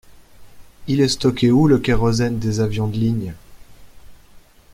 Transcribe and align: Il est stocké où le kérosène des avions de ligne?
Il 0.87 0.99
est 0.99 1.07
stocké 1.07 1.51
où 1.51 1.67
le 1.67 1.77
kérosène 1.77 2.39
des 2.39 2.59
avions 2.59 2.87
de 2.87 2.97
ligne? 2.97 3.35